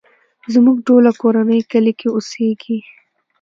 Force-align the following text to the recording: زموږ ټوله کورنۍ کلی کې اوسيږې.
زموږ 0.53 0.77
ټوله 0.87 1.11
کورنۍ 1.21 1.61
کلی 1.71 1.93
کې 1.99 2.07
اوسيږې. 2.11 2.77